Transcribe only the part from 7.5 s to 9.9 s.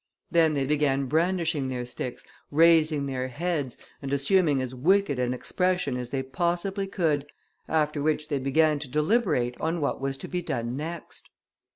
after which they began to deliberate on